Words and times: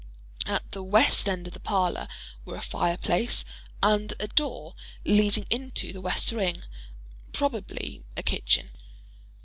At 0.47 0.71
the 0.71 0.81
west 0.81 1.29
end 1.29 1.45
of 1.47 1.53
the 1.53 1.59
parlor, 1.59 2.07
were 2.43 2.55
a 2.55 2.61
fireplace, 2.63 3.45
and 3.83 4.11
a 4.19 4.27
door 4.27 4.73
leading 5.05 5.45
into 5.51 5.93
the 5.93 6.01
west 6.01 6.33
wing—probably 6.33 8.01
a 8.17 8.23
kitchen. 8.23 8.71